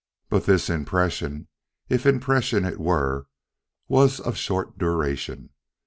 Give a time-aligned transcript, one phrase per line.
[0.29, 1.47] But this impression,
[1.87, 3.27] if impression it were,
[3.87, 5.51] was of short duration.